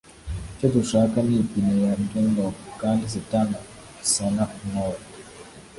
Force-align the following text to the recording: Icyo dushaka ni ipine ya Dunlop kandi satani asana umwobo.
Icyo 0.53 0.67
dushaka 0.75 1.15
ni 1.25 1.33
ipine 1.41 1.71
ya 1.83 1.91
Dunlop 2.09 2.55
kandi 2.81 3.03
satani 3.13 3.55
asana 4.01 4.43
umwobo. 4.59 5.03